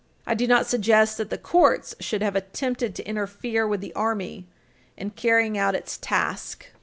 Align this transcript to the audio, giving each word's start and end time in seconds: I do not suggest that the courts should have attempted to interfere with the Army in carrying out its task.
I 0.25 0.33
do 0.33 0.47
not 0.47 0.65
suggest 0.65 1.17
that 1.19 1.29
the 1.29 1.37
courts 1.37 1.93
should 1.99 2.23
have 2.23 2.35
attempted 2.35 2.95
to 2.95 3.07
interfere 3.07 3.67
with 3.67 3.81
the 3.81 3.93
Army 3.93 4.47
in 4.97 5.11
carrying 5.11 5.59
out 5.59 5.75
its 5.75 5.95
task. 5.95 6.65